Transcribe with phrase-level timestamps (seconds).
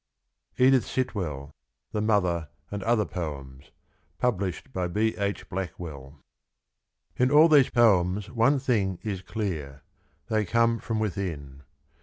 [0.57, 1.53] Edith Sitwell.
[1.91, 3.69] THE MOTHER, AND OTHER POEMS.
[4.17, 5.15] Published by B.
[5.15, 5.47] H.
[5.47, 6.17] Blackwell.
[7.17, 9.83] In all these poems one thing is clear.
[10.27, 11.61] They come from within.